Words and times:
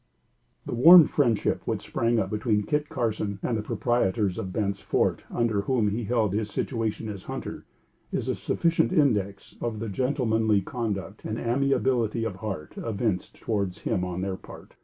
The 0.65 0.73
warm 0.73 1.05
friendship 1.05 1.61
which 1.65 1.83
sprang 1.83 2.17
up 2.17 2.31
between 2.31 2.63
Kit 2.63 2.89
Carson 2.89 3.37
and 3.43 3.55
the 3.55 3.61
proprietors 3.61 4.39
of 4.39 4.51
Bent's 4.51 4.79
Fort, 4.79 5.21
under 5.29 5.61
whom 5.61 5.89
he 5.91 6.05
held 6.05 6.33
his 6.33 6.49
situation 6.49 7.07
as 7.07 7.25
Hunter, 7.25 7.65
is 8.11 8.27
a 8.27 8.33
sufficient 8.33 8.91
index 8.91 9.55
of 9.61 9.77
the 9.79 9.89
gentlemanly 9.89 10.61
conduct 10.61 11.23
and 11.23 11.37
amiability 11.37 12.23
of 12.23 12.37
heart 12.37 12.73
evinced 12.79 13.35
towards 13.39 13.81
him 13.81 14.03
on 14.03 14.21
their 14.21 14.37
part. 14.37 14.73